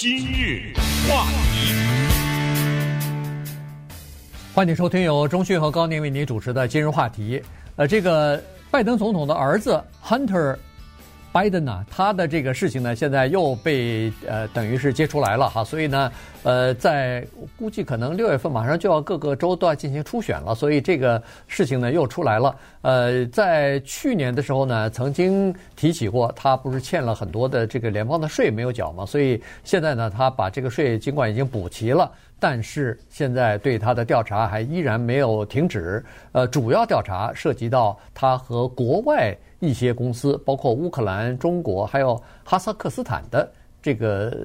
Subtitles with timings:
[0.00, 0.72] 今日
[1.08, 1.74] 话题，
[4.54, 7.42] 欢迎收听由中讯和高宁为您主持的今日话题。
[7.74, 8.40] 呃，这个
[8.70, 10.56] 拜登总统的儿子 Hunter。
[11.38, 16.10] 拜登呢，他的这个事情呢，现在又被呃，等于是揭出来了哈，所以呢，
[16.42, 17.24] 呃，在
[17.56, 22.56] 估计可能六月份马上就要各个州都要进行初选了，所以这个事情呢又出来了。
[22.82, 36.04] 呃，在去年的时候呢，曾经提起过，他不是欠了很多的这个联邦的税没有缴嘛，所以现在呢，他把这个税尽管已经补齐了，但是现在对他的调查还依然没有停止。
[36.32, 39.32] 呃，主要调查涉及到他和国外。
[39.60, 43.50] 一些公司，包括乌克兰、中国，还有哈萨克斯坦的
[43.82, 44.36] 这个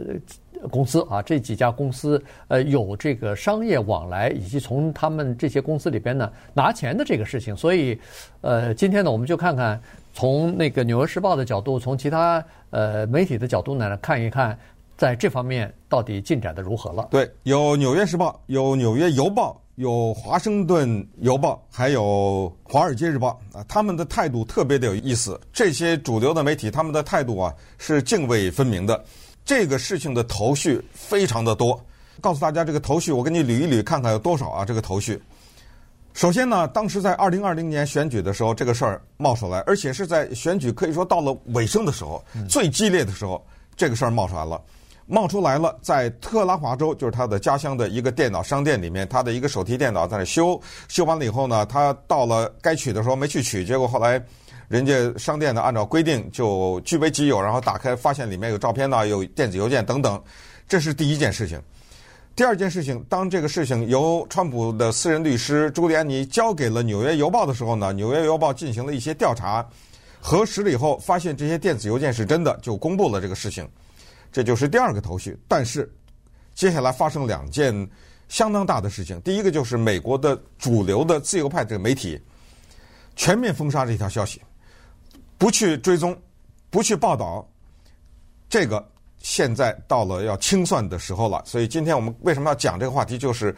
[0.71, 7.55] 公司啊，这几家公司呃有这个商业往来，以及从他们这些公司里边呢拿钱的这个事情。
[7.55, 7.99] 所以，
[8.41, 9.79] 呃，今天呢，我们就看看
[10.13, 14.57] 从那个《纽约时报》的角度，从其他呃媒体的角度呢，看一看
[14.95, 17.07] 在这方面到底进展的如何了。
[17.11, 19.59] 对，有《纽约时报》，有《纽约邮报》。
[19.75, 25.39] 有《华盛顿邮报》，还有《华尔街日报》啊，他们的态度特别的有意思。
[25.51, 29.03] 这些主流的媒体，他们的态度啊是泾渭分明的。
[29.43, 31.83] 这个事情的头绪非常的多，
[32.21, 34.63] 告诉大家这个头绪，我给你捋一捋，看看有多少啊？
[34.63, 35.19] 这个头绪。
[36.13, 43.43] 首先呢，当时在二零二零年选举的时候，这个事儿冒出来，而且是在选举可以说到了尾声的时候，最激烈的时候，
[43.75, 44.61] 这个事儿冒出来了。
[45.05, 54.23] 冒出来了，在特拉华州，就是他的家乡的一个电脑商店里面，他的一个手提电脑在那修，修完了以后呢，他到了该取的时候没去取，结果后来
[54.67, 60.21] 人家商店呢按照规定就据为己有，然后打开发现里面有照片呢，有电子邮件等等，
[60.67, 61.61] 这是第一件事情。
[62.35, 69.63] 第二件事情，当这个事情由川普的私人律师朱利安尼交给了《纽约邮报》的时候呢，《纽约邮报》进行了一些调查，
[70.19, 73.69] 核实了以后发现这些电子邮件是真的，就公布了这个事情。
[74.33, 75.87] 这就是第二个头绪，但是
[76.55, 77.87] 接下来发生两件
[78.27, 79.21] 相当大的事情。
[79.21, 82.19] 第一个就是美国的主流的自由派这个媒体
[83.15, 84.41] 全面封杀这条消息，
[85.37, 86.19] 不去追踪，
[86.71, 87.47] 不去报道。
[88.49, 88.83] 这个
[89.19, 91.39] 现在到了要清算的时候了。
[91.45, 93.55] 所以今天我们为什么要讲这个话题，就是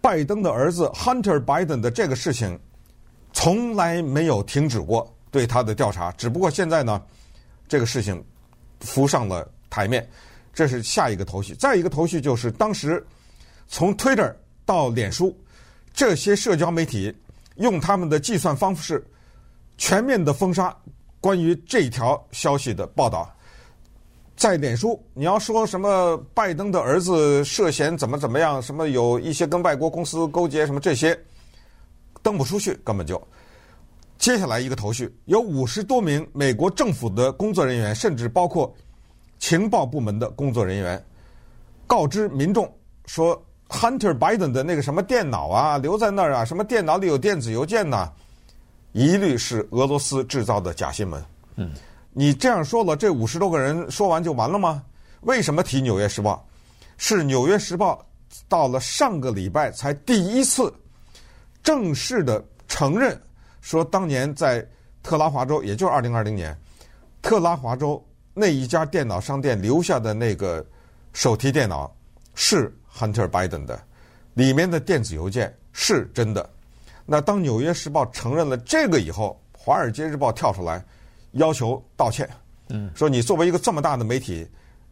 [0.00, 2.56] 拜登的儿子 Hunter Biden 的这个事情
[3.32, 7.02] 从来没有停止过对他的调查，只不过现在呢，
[7.66, 8.24] 这个事情
[8.78, 9.50] 浮上了。
[9.70, 10.08] 台面，
[10.52, 11.54] 这是下一个头绪。
[11.54, 13.04] 再一个头绪就是，当时
[13.66, 14.34] 从 Twitter
[14.64, 15.36] 到脸书
[15.92, 17.14] 这些社交媒体
[17.56, 19.04] 用他们的计算方式
[19.76, 20.76] 全面的封杀
[21.20, 23.30] 关于这条消息的报道。
[24.36, 31.18] 在脸书，你要说什么拜登的儿子涉嫌怎么怎么样，什么有一些跟外国公司勾结，什么这些
[32.22, 33.20] 登不出去，根本就。
[34.16, 38.72] 接下来一个头绪，有五十多名美国政府的工作人员，甚至包括。
[39.38, 41.02] 情报部门的工作人员
[41.86, 42.70] 告知民众
[43.06, 48.10] 说，Hunter Biden 的那个什么电脑啊，留在那儿啊，什么电脑里有电子邮件呐，
[48.92, 51.24] 一律是俄罗斯制造的假新闻。
[51.56, 51.72] 嗯，
[52.12, 54.82] 你这样说了，这五十多个人说完就完了吗？
[55.22, 56.46] 为什么提《纽约时报》？
[56.96, 58.04] 是《纽约时报》
[58.48, 60.72] 到了上个礼拜才第一次
[61.62, 63.20] 正式的承认，
[63.60, 64.66] 说当年在
[65.02, 66.56] 特拉华州，也就是二零二零年，
[67.22, 68.02] 特拉华州。
[68.40, 70.64] 那一家电脑商店留下的那个
[71.12, 71.92] 手提电脑
[72.36, 73.82] 是 Hunter Biden 的，
[74.34, 76.48] 里面的电子邮件是真的。
[77.04, 80.84] 那当《纽约时报》承认了这个以后，《华尔街日报》跳出来
[81.32, 82.30] 要求道歉，
[82.68, 84.46] 嗯，说你作为一个这么大的媒体，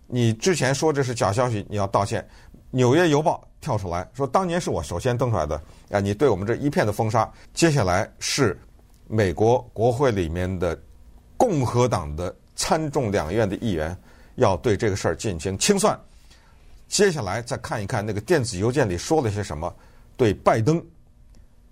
[0.08, 2.20] 你之前说这是假消息，你要道歉。
[2.72, 7.32] 《纽约邮报》跳出来说，当年是我首先登出来的，啊，你对我们这一片的封杀。
[7.54, 8.60] 接下来是
[9.06, 10.76] 美国国会里面的
[11.36, 12.34] 共和党的。
[12.56, 13.96] 参众两院的议员
[14.34, 15.98] 要对这个事儿进行清算，
[16.88, 19.72] 接下来再看一看那个电子邮件里说了些什么，
[20.16, 20.82] 对拜登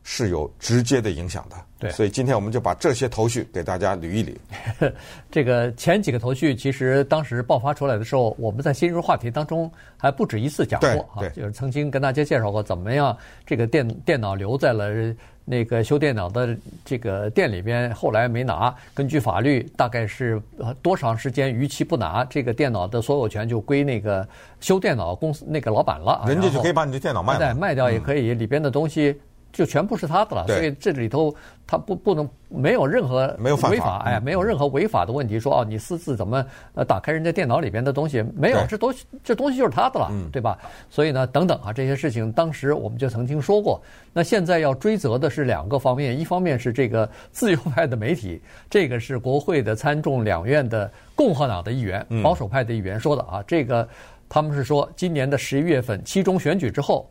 [0.02, 1.56] 是有直接的影响的。
[1.78, 4.92] 对，所以今天我们就把这些头绪给大家捋一捋。
[5.30, 13.16] 这个前几个头绪，其实当时爆发出来的时候，我们在新闻话题当中还不止一次讲过啊，就是曾经跟大家介绍过怎么样
[13.46, 15.14] 这个电电脑留在了。
[15.44, 18.74] 那个修电脑的这个店里边，后来没拿。
[18.94, 20.40] 根据法律，大概是
[20.80, 24.26] 多长时间逾期不拿，这个电脑的所有权就归那个
[24.60, 26.24] 修电脑公司那个老板了。
[26.26, 29.20] 人家就可以把你的电脑卖了，卖掉也可以，里边的东西。
[29.54, 31.34] 就全部是他的了，所以这里头
[31.64, 35.38] 他不不能没有任何违法，哎，没有任何违法的问题。
[35.38, 38.20] 说哦，你私自怎么呃打开人家电脑里边的东西？
[38.34, 40.58] 没有，这东西这东西就是他的了，对吧？
[40.90, 43.80] 所以呢，等等啊，这些事情当时我们就曾经说过。
[44.12, 53.88] 那现在要追责的是两个方面，一方面是这个自由派的媒体，这个是国会的参众两院的共和党的议员，保守派的议员说的啊，这个
[54.28, 57.08] 他们是说，今年的十一月份期中选举之后，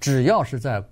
[0.00, 0.82] 只要是在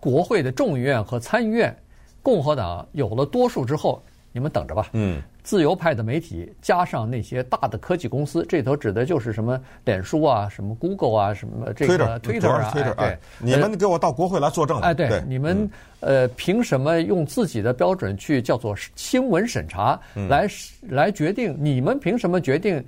[0.00, 1.76] 国会的众议院和参议院，
[2.22, 4.02] 共和党有了多数之后，
[4.32, 4.88] 你们等着吧。
[4.92, 14.80] 嗯，自由派的媒体加上那些大的科技公司，这头指的就是什么脸书啊、什么 Google 啊、什么这个 Twitter 啊，对，对，你们给我到国会来作证。
[14.80, 15.68] 哎，对，你们
[16.00, 19.98] 呃，凭什么用自己的标准去叫做新闻审查，
[20.28, 20.46] 来
[20.82, 21.56] 来决定？
[21.58, 22.84] 你们凭什么决定？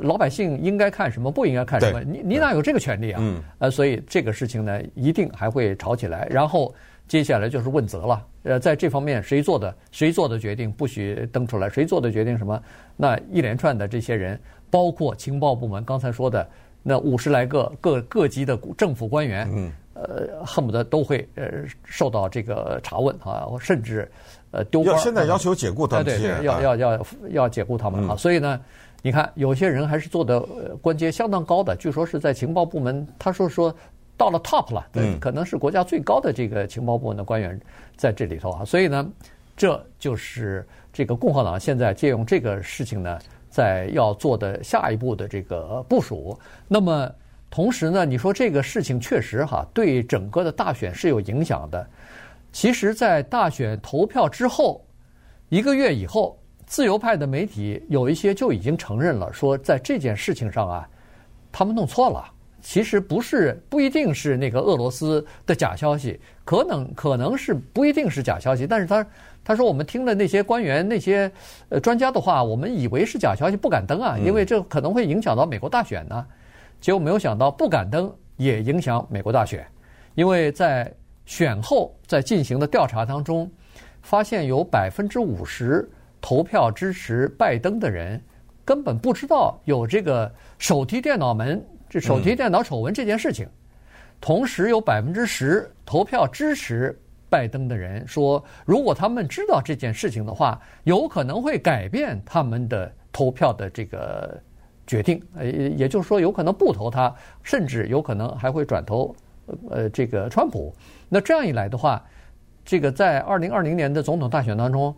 [0.00, 2.00] 老百姓应该看什么，不应该看什么？
[2.02, 3.20] 你你哪有这个权利啊？
[3.22, 6.26] 嗯，呃，所以这个事情呢，一定还会吵起来。
[6.30, 6.74] 然后
[7.08, 8.26] 接下来就是问责了。
[8.42, 9.74] 呃，在这方面谁做的？
[9.90, 11.68] 谁做的决定不许登出来？
[11.68, 12.62] 谁做的决定什么？
[12.96, 14.40] 那一连串的这些人，
[14.70, 16.48] 包括情报部门刚才说的
[16.82, 21.44] 那五十来个各各级的政府官员，嗯，呃，恨不得都会呃
[21.84, 24.10] 受到这个查问啊，甚至
[24.52, 24.96] 呃丢官。
[24.96, 28.16] 要现在要求解雇他们，对对，要要要要解雇他们啊。
[28.16, 28.60] 所以呢。
[29.02, 30.40] 你看，有些人还是做的
[30.82, 33.74] 官阶相当高的，据说是在情报部门，他说说
[34.14, 37.58] 到了 top 了，对，可能是国家最高的这个情报部门的官员
[37.96, 38.64] 在这里头啊。
[38.64, 39.10] 所以呢，
[39.56, 43.18] 这就是这个共和党现在借用这个事情呢，
[43.48, 46.38] 在要做的下一步的这个部署。
[46.68, 47.10] 那么
[47.50, 51.86] 同时呢，你说这个事情确实哈，对整个的大选是有影响的。
[52.52, 54.84] 其实，在大选投票之后
[55.48, 56.36] 一个月以后。
[56.70, 60.88] 自由派的媒体有一些就已经承认了，说在这件事情上啊，
[61.50, 62.24] 他们弄错了。
[62.62, 68.68] 其实不是，不一定是那个俄罗斯的假消息，可能可能是不一定是假消息。
[68.68, 69.04] 但是他
[69.42, 71.28] 他说我们听了那些官员、那些
[71.70, 76.24] 呃专家的话，我们以为是假消息，不敢登啊，因为这可能会影响到美国大选呢。
[76.80, 79.66] 结果没有想到，不敢登也影响美国大选，
[80.14, 80.88] 因为在
[81.26, 83.50] 选后在进行的调查当中，
[84.02, 85.90] 发现有百分之五十。
[86.20, 88.20] 投票支持拜登的人
[88.64, 93.48] 根本不知道有这个手提电脑门，这手提电脑丑闻这件事情。
[94.20, 96.96] 同时有百分之十投票支持
[97.30, 104.38] 拜登的人说，如果他们知道这件事情的话，有可能会改变他们的投票的这个
[104.86, 105.22] 决定。
[105.34, 107.12] 呃，也就是说，有可能不投他，
[107.42, 109.16] 甚至有可能还会转投
[109.70, 110.72] 呃这个川普。
[111.08, 112.04] 那这样一来的话，
[112.62, 114.94] 这个在二零二零年的总统大选当中。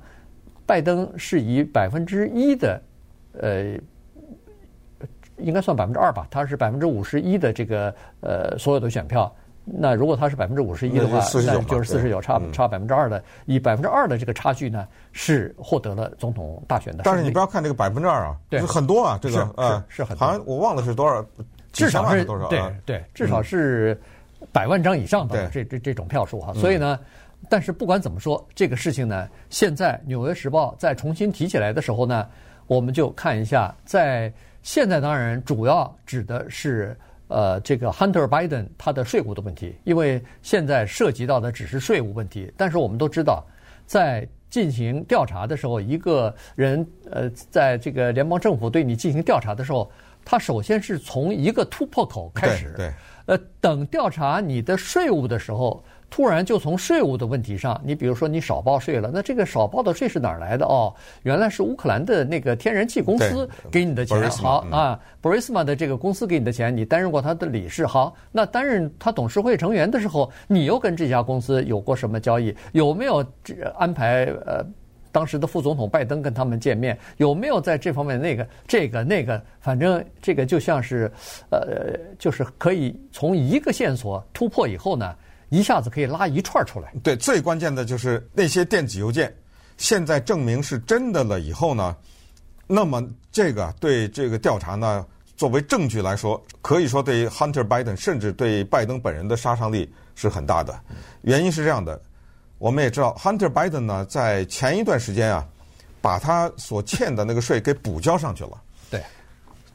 [0.65, 2.81] 拜登是以百分之一的，
[3.41, 3.79] 呃，
[5.39, 9.35] 应该算百分之二吧，他是百分之五十一的这个呃所有的选票。
[9.65, 17.03] 那如果他是百分之五十一的话，那就是四十九，差差百分之二的，以百分之二的这个差距呢，是获得了总统大选的。
[17.05, 19.37] 但是你不要看这个百分之二啊，对，很多啊，这个
[19.89, 21.25] 是是很多，好像我忘了是多少，
[21.73, 23.97] 至少是多少，对对，至少是
[24.51, 26.99] 百万张以上的这这这种票数哈，所以呢。
[27.53, 32.27] 但是不管怎么说，这个事情呢，现在《纽约时报》再重新提起来的时候呢，
[32.67, 34.33] 我们就看一下，在
[34.63, 36.97] 现在当然主要指的是
[37.29, 42.51] 呃这个 Hunter Biden 他的税务的问题，因为现在涉及到的只是税务问题。
[42.57, 43.45] 但是我们都知道，
[43.85, 49.93] 在进行调查的时候，一个人呃在这个联邦政府对你进行调查的时候，
[50.25, 52.91] 他首先是从一个突破口开始，对，
[53.27, 55.85] 呃，等调查你的税务的时候。
[56.13, 60.67] 突然就从税务的问题上，你比如说你少报税了，那这个少报的税是哪儿来的？
[60.67, 64.31] 哦，原来是乌克兰的那个天然气公司给你的钱。
[64.31, 67.87] 好啊，Burisma 的这个公司给你的钱，你担任过他的理事。
[67.87, 72.55] 好，那担任他董事会成员的时候，你又跟这家公司有过什么交易？
[72.73, 73.25] 有没有
[73.79, 74.63] 安排呃
[75.13, 76.99] 当时的副总统拜登跟他们见面？
[77.17, 79.43] 有没有在这方面那个这个那个？
[79.61, 81.11] 反正这个就像是
[81.51, 85.17] 呃，就是可以从一个线索突破以后呢。
[85.53, 86.91] 一下子可以拉一串出来。
[87.03, 89.31] 对，最关键的就是那些电子邮件，
[89.77, 91.95] 现在证明是真的了以后呢，
[92.67, 95.07] 那么这个对这个调查呢，
[95.37, 100.75] 作为证据来说，可以说对 Hunter Biden 甚至对拜登本人的杀伤力是很大的。
[101.21, 102.01] 原因是这样的，
[102.57, 105.47] 我们也知道 Hunter Biden 呢，在前一段时间啊，
[106.01, 108.59] 把他所欠的那个税给补交上去了。
[108.91, 109.05] 对，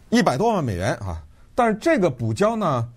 [0.09, 1.21] 一百多万美元啊，
[1.53, 2.89] 但是这个补交呢，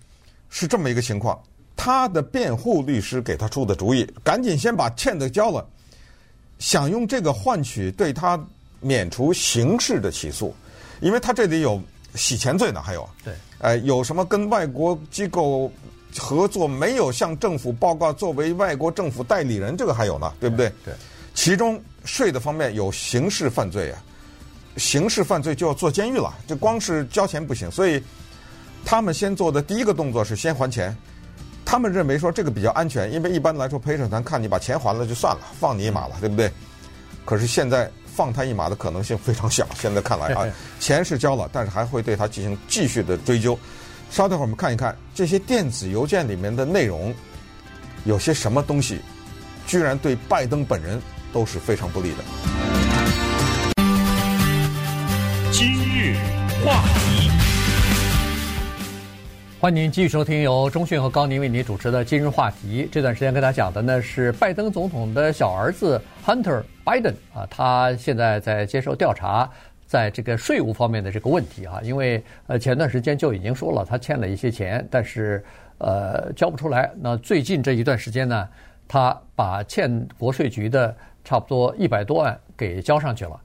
[0.49, 1.39] 是这么一个情况。
[1.83, 5.65] 他的辩护律师给他出的主意，赶紧先把欠的交了，
[6.59, 8.39] 想用这个换取对他
[8.79, 10.53] 免除刑事的起诉，
[10.99, 11.81] 因为他这里有
[12.13, 15.71] 洗钱罪呢，还有对，呃，有什么跟外国机构
[16.19, 20.71] 合作没有向政府报告，作为外国政府代理人，这个还有呢，对不对？
[20.85, 20.93] 对，
[21.33, 24.03] 其中税的方面有刑事犯罪啊，
[24.77, 27.99] 刑事犯罪就要坐监狱了，就光是交钱不行，所以
[28.85, 30.95] 他们先做的第一个动作是先还钱。
[31.65, 36.51] 他们认为说这个比较安全，因为一般来说陪审团看你把钱还了就算了，放你一马了，对不对？
[37.23, 39.65] 可是现在放他一马的可能性非常小。
[39.75, 40.45] 现在看来啊，
[40.79, 43.57] 钱是交了，但是还会对他进行继续的追究。
[44.09, 47.13] 稍等会儿，我们看一看这些电子邮件里面的内容，
[48.03, 48.99] 有些什么东西，
[49.65, 51.01] 居然对拜登本人
[51.31, 52.17] 都是非常不利的。
[55.53, 56.17] 今日
[56.65, 57.29] 话题，
[59.61, 62.85] 欢迎您继续收听由中讯和高宁为您主持的《今日话题》。
[62.91, 69.47] 这段时间跟大家讲的呢是拜登总统的小儿子 Hunter Biden 啊，他现在在接受调查。
[69.85, 75.43] 在这个税务方面的这个问题啊，因为呃前段时间就已经说了，他欠了一些钱，但是
[75.77, 76.91] 呃交不出来。
[76.99, 78.49] 那最近这一段时间呢，
[78.87, 83.39] 他把欠国税局的差不多一百多万给交上去了。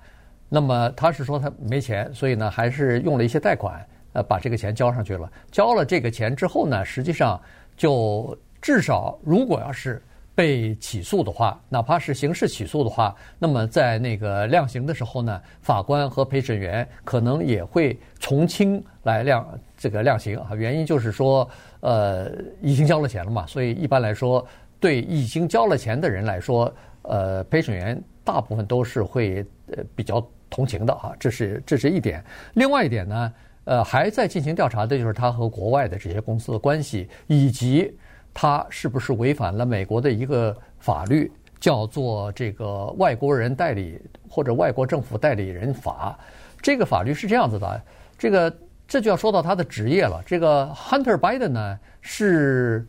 [0.49, 5.31] 那么他是说他没钱，所以呢还是用了一些贷款呃把这个钱交上去了。
[5.53, 7.41] 交了这个钱之后呢，实际上
[7.77, 10.03] 就至少如果要是。
[10.37, 20.51] 被起诉的话，哪怕是刑事起诉的话，那么在那个量刑的时候呢，法官和陪审员可能也会从轻来量这个量刑啊。
[20.55, 21.49] 原因就是说，
[21.81, 22.31] 呃，
[22.61, 24.47] 已经交了钱了嘛，所以一般来说，
[24.79, 26.71] 对已经交了钱的人来说，
[27.01, 29.43] 呃，陪审员大部分都是会
[29.75, 31.15] 呃比较同情的啊。
[31.19, 32.23] 这是这是一点。
[32.53, 33.33] 另外一点呢，
[33.67, 37.95] 呃，还在进行调查的就是他和国外的这些公司的关系以及。
[38.39, 46.19] 他是不是违反了美国的一个法律，叫做这个外国人代理或者外国政府代理人法？
[46.61, 47.83] 这个法律是这样子的，
[48.19, 48.55] 这个
[48.87, 50.23] 这就要说到他的职业了。
[50.27, 52.87] 这个 Hunter Biden 呢是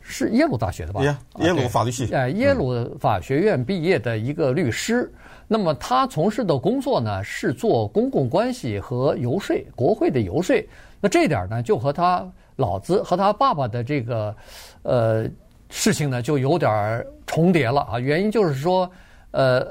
[0.00, 1.02] 是耶鲁大学的吧？
[1.02, 5.02] 耶耶鲁法律系，哎，耶鲁法学院毕业的一个律师。
[5.02, 5.18] 嗯、
[5.48, 10.56] 那么他从事的工作呢是做公共关系和游说，国会的游说。
[11.00, 12.24] 那这点呢就和他。
[12.58, 14.34] 老子和他爸爸的这个，
[14.82, 15.30] 呃，
[15.70, 18.00] 事情呢，就有点重叠了啊。
[18.00, 18.90] 原因就是说，
[19.30, 19.64] 呃，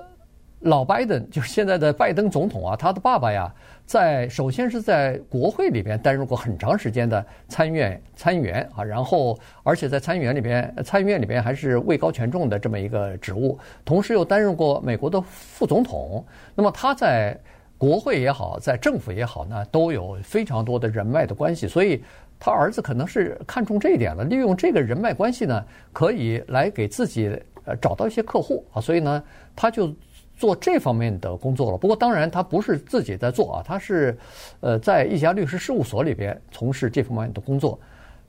[0.61, 3.53] 老拜登就是现在的拜登总统啊，他的爸爸呀，
[3.87, 16.23] 在首先是在国会里边担任过很长时间的参议院参议员啊，然后而且在参议员里边，参议院里边还是位高权重的这么一个职务，同时又担任过美国的副总统。
[16.53, 17.35] 那么他在
[17.77, 22.03] 国会也好，在政府也好呢，都有非常多的人脉的关系，所以。
[22.39, 29.23] 他儿子可能是看中这一点了，利用这个人脉关系呢，可以来给自己呃找到一些客户啊，所以呢，
[29.55, 29.91] 他就
[30.37, 31.77] 做这方面的工作了。
[31.77, 34.17] 不过当然他不是自己在做啊，他是
[34.61, 37.77] 呃在一家律师事务所里边从事这方面的工作。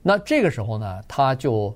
[0.02, 1.72] 那这个时候呢，他就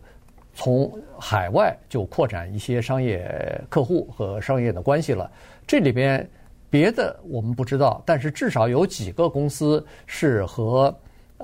[0.55, 5.31] 从海外就扩展一些商业客户和商业的关系了。
[5.67, 6.29] 这里边
[6.69, 10.93] 别的我们不知道，但是至少有几个公司是和。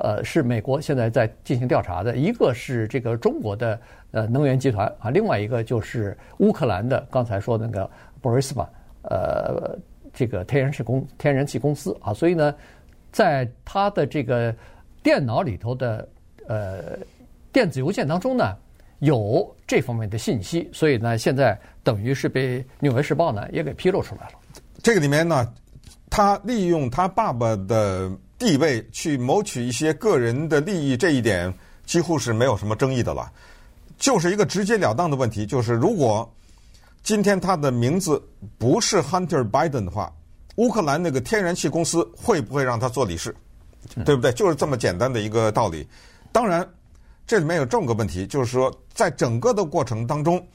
[0.01, 3.81] 呃，是美国现在在进行调查的，一个是这个中国的
[4.13, 7.91] 呃能源集团啊，另外一个就是乌克兰的刚才说的那个
[8.23, 8.65] Borisma，
[9.09, 9.79] 呃
[10.13, 12.55] 这个天然气公天然气公司啊，所以呢，
[13.11, 14.55] 在他的这个
[15.03, 16.09] 电脑里头的
[16.47, 16.99] 呃
[17.53, 18.57] 电子邮件当中呢，
[19.01, 24.35] 有这方面的信息，所以呢，现在等于是被《纽约时报》呢也给披露出来了。
[24.83, 25.53] 这个里面呢，
[26.09, 28.11] 他利用他爸爸的。
[28.39, 31.53] 地位去谋取一些个人的利益，这一点
[31.85, 33.29] 几乎是没有什么争议的了，
[33.97, 36.33] 就是一个直截了当的问题，就是如果
[37.09, 38.23] 今天他的名字
[38.59, 40.13] 不是 Hunter Biden 的话，
[40.57, 43.35] 乌克兰那个天然气公司会不会让他做理事？
[44.05, 44.31] 对不对？
[44.33, 45.89] 就是这么简单的一个道理。
[46.33, 46.69] 当然，
[47.27, 50.47] 这里面有这么个问题，就是说，在整个的过程当中，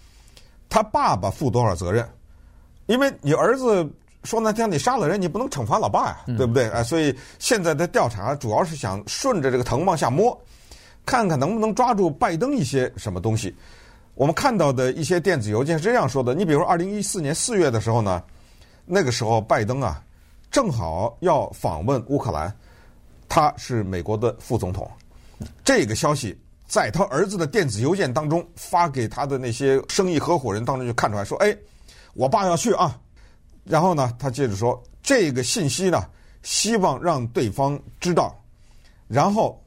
[0.70, 2.08] 他爸爸负多少责任？
[2.86, 3.90] 因为你儿子。
[4.24, 6.70] 说难听，你杀了人，你不能惩罚老爸呀，对不对？
[6.70, 10.40] 啊，所以现在的调查主要是想顺着这个藤往下摸，
[11.04, 13.54] 看看能不能抓住拜登一些什么东西。
[14.16, 18.24] 我们看到的一些电子邮件是这样说的：你比如二零一四年四月的时候呢，
[18.86, 20.04] 那个时候拜登啊，
[20.52, 22.54] 正好要访问乌克兰，
[23.28, 24.90] 他是美国的副总统。
[25.64, 31.56] 这个消息在他儿子的电子邮件当中发给他的那些生意合伙人当中就看出来说：哎，
[32.14, 33.00] 我爸要去啊。
[33.64, 36.06] 然后呢，他接着说，这个信息呢，
[36.42, 38.38] 希望让对方知道，
[39.08, 39.63] 然后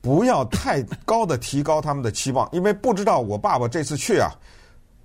[0.00, 4.30] 不要太高的提高他们的期望，因为不知道我爸爸这次去啊，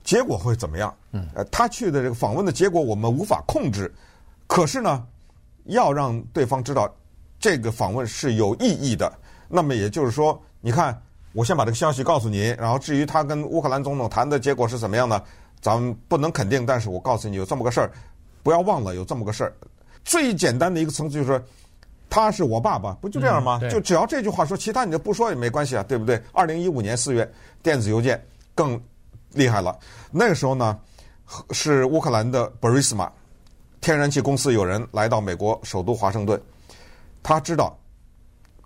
[0.03, 0.95] 结果会怎么样？
[1.11, 3.93] 嗯，呃，他去的这个访问的结果我们无法控制，
[4.47, 5.05] 可是呢，
[5.65, 6.93] 要让对方知道
[7.39, 9.11] 这个访问是有意义的。
[9.47, 10.99] 那么也就是说，你看，
[11.33, 15.21] 我先把这个消息告诉你，然后至于他跟乌克兰总统谈的结果是怎么样呢？
[15.61, 17.91] 咱们不能肯定，但是我告诉你有这么个事儿。
[18.43, 19.53] 不要忘了有这么个事儿，
[20.03, 21.41] 最简单的一个层次就是说，
[22.09, 23.59] 他是我爸爸，不就这样吗？
[23.61, 26.21] 嗯、就只要这句话说，其他你就不说也没关系啊，对不对？
[26.31, 27.29] 二零一五年四月，
[27.61, 28.81] 电子邮件更
[29.31, 29.77] 厉害了。
[30.11, 30.79] 那个时候呢，
[31.51, 33.09] 是乌克兰的 Burisma
[33.81, 36.41] 天然气公司有人来到美国首都华盛顿，
[37.21, 37.77] 他知道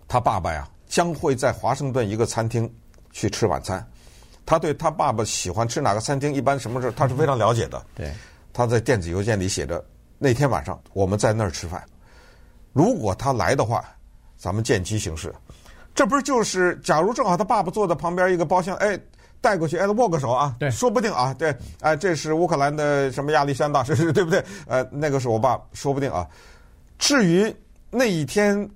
[0.08, 2.72] 他爸爸呀将会在华盛顿一个餐厅
[3.12, 3.86] 去吃晚餐。
[4.46, 7.86] 他对他爸爸喜欢吃哪个餐厅，一般什么事他是非常了解的。
[7.96, 8.12] 对，
[8.52, 9.84] 他在电子邮件里写着：
[10.18, 11.84] 那天晚上我们在那儿吃饭。
[12.74, 13.84] 如果他来的话，
[14.38, 15.34] 咱们见机行事。
[15.96, 18.98] 这不是就是，假如正好他爸爸坐在旁边一个包厢，哎，
[19.42, 24.44] 带过去，哎，握个手啊，对，说不定啊，对，哎，这是乌克兰的什么亚历山大，是是，对不对？
[24.68, 26.26] 呃，那个是我爸，说不定啊。
[26.98, 27.54] 至于
[27.90, 28.70] 那一天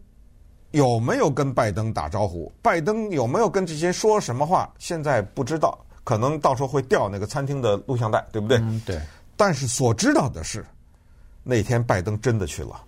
[0.72, 8.58] 有没有跟拜登打招呼，拜登有没有跟这些说什么话，现在不知道，可能到时候会调那个餐厅的录像带，对不对？
[8.58, 9.00] 嗯，对。
[9.38, 10.66] 但是所知道的是，
[11.44, 12.82] 那天拜登真的去了，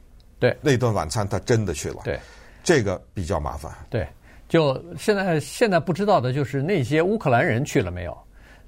[0.49, 2.19] 对，那顿晚餐他真的去了，对，
[2.63, 4.07] 这个比较麻烦，对。
[4.47, 8.15] 就现在，现在不知道的就是那些乌克兰人去了没有？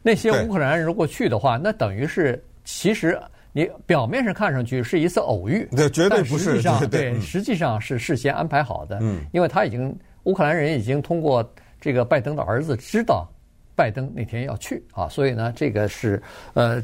[0.01, 3.17] 那些乌克兰人如果去的话，那等于是其实
[3.51, 6.55] 你表面上看上去是一次偶遇，对，绝对不是。
[6.55, 8.97] 实际上，对，对，实际上是事先安排好的。
[9.01, 11.47] 嗯，因为他已经乌克兰人已经通过
[11.79, 13.27] 这个拜登的儿子知道
[13.75, 16.19] 拜登那天要去啊，所以呢，这个是
[16.55, 16.83] 呃，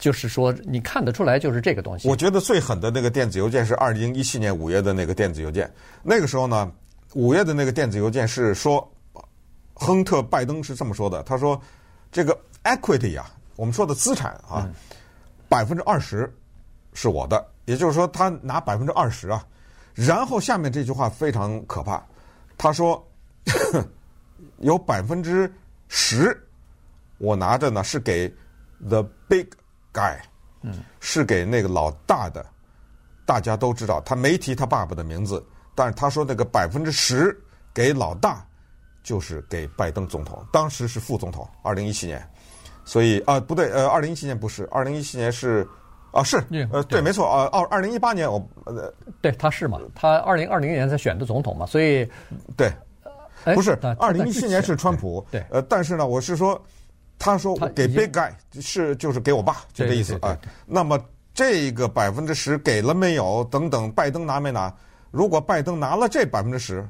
[0.00, 2.08] 就是说你看得出来就是这个东西。
[2.08, 6.72] 我觉得最狠的那个电子邮件是二零一七年五月的那个电子邮件，那个时候呢。
[7.14, 8.88] 五月的那个电子邮件是说，
[9.74, 11.60] 亨特·拜登是这么说的：“他说，
[12.12, 14.70] 这个 equity 啊，我们说的资产啊，
[15.48, 16.32] 百分之二十
[16.94, 19.44] 是我的，也就是说，他拿百分之二十啊。
[19.92, 22.00] 然后下面这句话非常可怕，
[22.56, 23.04] 他说，
[24.62, 25.52] 有百分之
[25.88, 26.40] 十
[27.18, 28.32] 我拿着呢，是给
[28.88, 29.48] the big
[29.92, 30.16] guy，
[30.62, 32.44] 嗯，是给那个老大的，
[33.24, 37.34] 大家都知道，他没提他爸爸的名字。”但是他说那个百分之十
[37.72, 38.44] 给老大，
[39.02, 42.22] 就是给拜登总统，当时是副总统，二零一七年，
[42.84, 45.66] 所以啊不对，呃，二零一七年不是，二零一七年是
[46.10, 48.92] 啊是，呃对，没错啊，二二零一八年我呃
[49.22, 52.06] 对他是嘛，他二零二零年才选的总统嘛，所以
[52.56, 52.70] 对，
[53.54, 56.60] 不是二零一七年是川普，对，呃，但是呢，我是说，
[57.20, 60.98] 他说给 big guy 是就是给我爸就这意思啊，那么
[61.34, 63.44] 这个百分之十给了没有？
[63.50, 64.74] 等等，拜登拿没拿？
[65.10, 66.82] 如果拜登拿了这百分之十，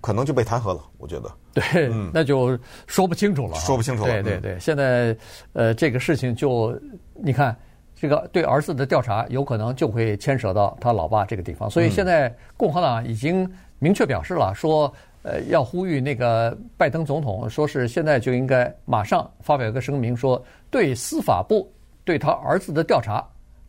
[0.00, 0.82] 可能就被弹劾了。
[0.96, 3.54] 我觉得，对，嗯、那就说不清楚了。
[3.56, 4.10] 说不清楚了。
[4.10, 5.14] 对对对，现在
[5.52, 6.74] 呃，这个事情就
[7.14, 7.54] 你看，
[7.94, 11.68] 这个对儿子的调查有可能就会牵扯到他老爸这个地方。
[11.68, 13.46] 所以现在共和党已经
[13.78, 14.90] 明确表示了，说
[15.22, 21.70] 呃要呼吁那个拜登总统，说是现在就应该马上发表一个声明，说对司法部
[22.04, 23.26] 对他儿子的调查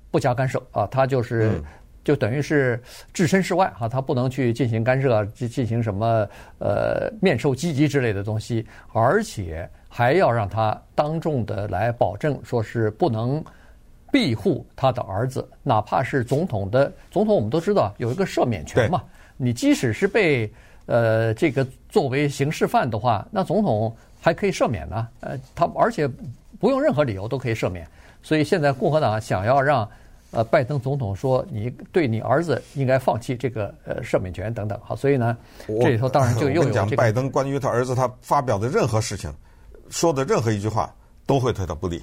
[0.10, 1.50] 不加干涉啊，他就是。
[1.50, 1.64] 嗯
[2.04, 2.82] 就等于是
[3.14, 13.40] 置身事外哈，他不能去进行干涉，进进行什么呃面授机宜之类的东西，而且还要让他当众的来保证，说是不能
[14.12, 19.04] 庇护他的儿子，哪怕是总统的总统，我们都知道有一个赦免权嘛。
[19.38, 20.52] 你即使是被
[20.86, 25.08] 呃这个作为刑事犯的话，那总统还可以赦免呢。
[25.20, 26.08] 呃，他而且
[26.60, 27.88] 不用任何理由都可以赦免。
[28.24, 29.88] 所以现在共和党想要让。
[30.34, 35.36] 呃，拜登总统说：“你对你儿子应该放弃这个呃赦免权等等。”好，所以呢，
[35.67, 36.74] 这里头当然就又有这个。
[36.74, 39.30] 讲拜登关于他儿子他发表的任何事情，
[39.89, 40.89] 说的任何一句话
[41.26, 42.02] 都会对他不利，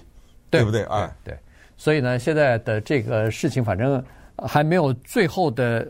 [0.50, 0.82] 对，对不对？
[0.90, 1.34] 哎，对。
[1.78, 4.04] 所以呢，现在的这个事情反正
[4.46, 5.86] 还没有最后的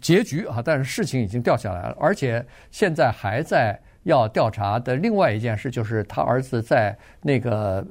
[0.00, 7.86] 结局啊，但是事情已经掉下来了，而且现在还在要调查的另外一件事，就是他儿子在那个，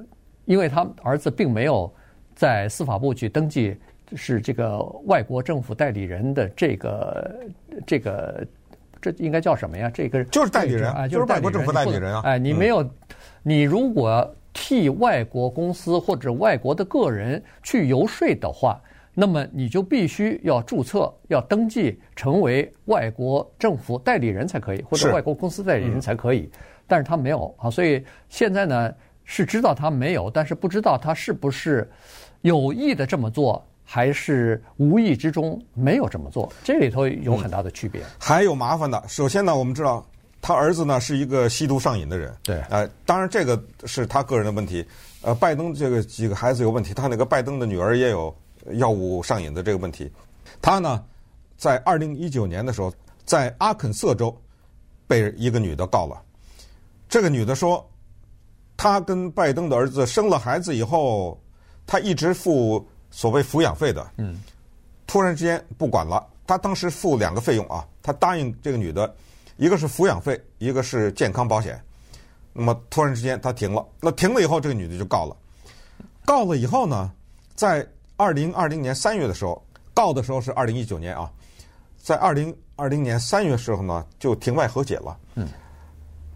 [0.45, 1.93] 因为他儿子并没有
[2.35, 3.77] 在司法部去登记。
[4.15, 7.35] 是这个外国政府代理人的这个
[7.85, 8.47] 这个，
[9.01, 9.91] 这应该叫什么呀？
[9.93, 12.21] 这个就是代理人啊，就是外国政府代理人啊。
[12.23, 12.89] 哎，你没有，
[13.43, 18.81] 你如果替外国公司或者外国的个人去游说的话，
[19.19, 26.47] 那么你就必须要注册、要登记成为外国政府代理人才可以，或者外国公司代理人才可以。
[26.85, 31.89] 但是他没有啊，所以现在呢是知道他没有，但是不知道他是不是
[32.41, 33.65] 有意的这么做。
[33.89, 38.01] 还是无意之中没有这么做，这里头有很大的区别。
[38.01, 40.05] 嗯、还有麻烦的，首先呢，我们知道
[40.41, 42.35] 他儿子呢是一个吸毒上瘾的人。
[42.43, 44.85] 对，呃，当然这个是他个人的问题。
[45.21, 48.35] 呃，拜登这个几个孩子有问题，他那个拜登的女儿也有
[48.73, 50.11] 药物上瘾的这个问题。
[50.61, 51.03] 他呢，
[51.57, 52.93] 在二零一九年的时候，
[53.25, 54.35] 在阿肯色州
[55.07, 56.21] 被一个女的告了。
[57.09, 57.83] 这个女的说，
[58.75, 61.39] 她跟拜登的儿子生了孩子以后，
[61.85, 62.85] 她一直付。
[63.09, 64.37] 所谓抚养费的，嗯，
[65.07, 66.27] 突然之间不管了。
[66.45, 69.15] 他当时付两个费用啊，他答应这个女的，
[69.55, 71.81] 一个是抚养费，一个是健康保险。
[72.51, 75.35] 那么突然之间他停了，那停了以后，这个女的就告了。
[76.25, 77.09] 告了以后呢，
[77.55, 81.31] 在二零二零年三月的时候，告的时候是二零一九年啊，
[81.97, 85.17] 在二零二零年三月时候呢，就庭外和解了。
[85.35, 85.47] 嗯，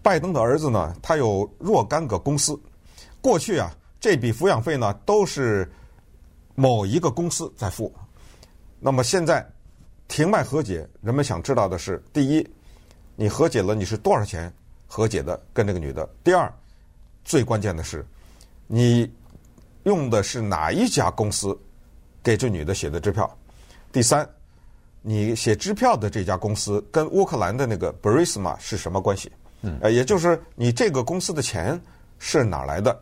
[0.00, 2.58] 拜登的儿子呢，他有若干个公司，
[3.20, 5.68] 过去啊，这笔抚养费呢都是
[6.54, 7.92] 某一个公司在付。
[8.78, 9.44] 那么现在
[10.06, 12.48] 庭外和解，人们想知道的是：第一，
[13.16, 14.52] 你和解了，你是多少钱
[14.86, 16.08] 和解的跟这个女的？
[16.22, 16.52] 第二，
[17.24, 18.06] 最关键的是，
[18.68, 19.12] 你
[19.82, 21.58] 用的是哪一家公司
[22.22, 23.30] 给这女的写的支票？
[23.90, 24.28] 第三。
[25.04, 29.32] 你写支票的这家公司跟乌克兰的那个 Burisma 是什么关系？
[29.62, 31.76] 嗯，呃，也就是你这个公司的钱
[32.20, 32.96] 是哪来的？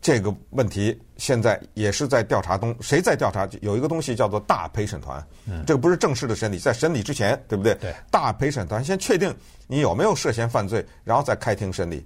[0.00, 2.74] 这个问题现在也是在调查中。
[2.80, 3.46] 谁在调查？
[3.60, 5.22] 有一个东西叫做大陪审团。
[5.44, 7.74] 嗯，这个不是正式的审理，在审理之前，对不对？
[7.74, 7.94] 对。
[8.10, 12.02] 大陪审团先确定你有没有涉嫌犯罪，然后再开庭审理。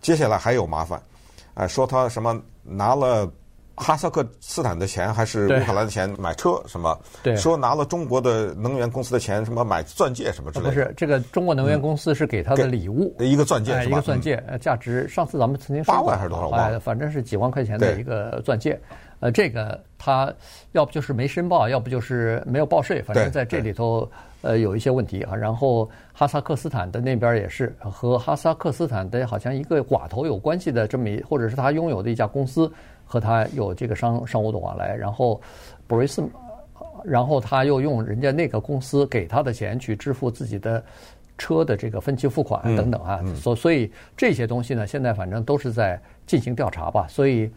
[0.00, 1.00] 接下来还有麻烦，
[1.54, 3.32] 啊，说他什么拿了。
[3.80, 6.96] 哈萨克斯坦的钱还是乌克兰的钱买车什么？
[7.22, 10.70] 对，说拿了中国的能源公司的钱什么买钻戒什么之类的。
[10.70, 13.92] 不是，这个中国能源公司是给他的礼物，一个钻戒是吧？
[13.92, 16.78] 一个钻戒，价值上次咱们曾经说过八万还是多少万？
[16.78, 18.78] 反正是几万块钱的一个钻戒。
[19.20, 20.32] 呃，这个他
[20.72, 24.06] 要不就是没申报，要不就是没有报税，反正在这里头
[24.42, 25.34] 呃有一些问题啊。
[25.34, 32.70] 然后哈萨克斯坦的那边也是和哈萨克斯坦的好像一个寡头有关系的这么一，或者是他拥有的一家公司。
[33.10, 35.40] 和他有这个商商务的往来，然后，
[35.88, 36.22] 布瑞斯，
[37.02, 40.80] 然后他又用人家那个公司给他的钱去支付自己的
[41.36, 47.04] 车的这个分期付款等等啊，所、嗯嗯、所以这些东西呢，现在反正都是在进行调查吧。
[47.08, 47.50] 所以，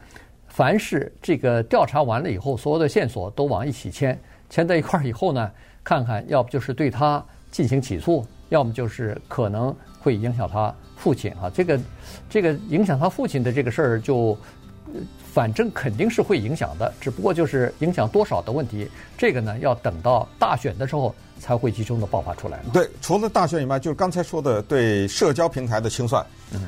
[0.48, 5.52] 凡是这个调查完了以后，所有的线索都往一起牵，牵在一块儿以后呢，
[5.84, 11.48] 看看要不就是对他进行起诉，要么就是可能会影响他父亲啊。
[11.54, 11.80] 这个
[12.28, 14.36] 这个影响他父亲的这个事儿就。
[15.34, 18.88] 反正肯定是会影响的，只不过就是影响多少的问题。
[19.18, 22.60] 这个呢，要等到大选的时候才会集中的爆发出来。
[22.72, 26.24] 对，除了大选以外，就是刚才说的对社交平台的清算，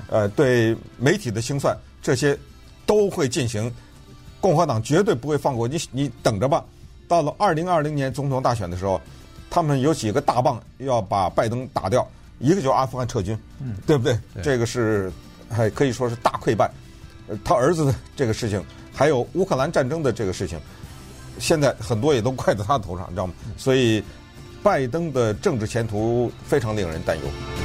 [0.09, 2.35] 呃，对媒体的清算，这些
[2.87, 3.71] 都会进行。
[4.41, 6.65] 共和党绝对不会放过你，你等着吧。
[7.07, 8.99] 到了二零二零年总统大选的时候，
[9.47, 12.07] 他们有几个大棒要把拜登打掉，
[12.39, 14.17] 一个就是阿富汗撤军，嗯，对不对？
[14.33, 15.11] 对，这个是
[15.49, 16.69] 还可以说是大溃败。
[17.43, 20.59] 他儿子的这个事情，还有乌克兰战争的这个事情，
[21.39, 23.33] 现在很多也都怪在他头上，你知道吗？
[23.57, 24.03] 所以，
[24.63, 27.64] 拜登的政治前途非常令人担忧。